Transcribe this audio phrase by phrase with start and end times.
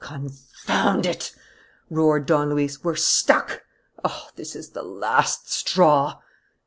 [0.03, 1.35] "Confound it!"
[1.91, 2.83] roared Don Luis.
[2.83, 3.61] "We're stuck!
[4.03, 6.19] Oh, this is the last straw!"